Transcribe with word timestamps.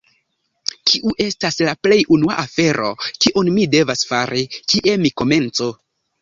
Kiu 0.91 1.11
estas 1.25 1.59
la 1.67 1.75
plej 1.87 1.99
unua 2.15 2.37
afero, 2.45 2.89
kiun 3.27 3.53
mi 3.59 3.67
devas 3.77 4.03
fari? 4.13 4.43
Kie 4.75 4.97
mi 5.05 5.13
komencu? 5.23 5.71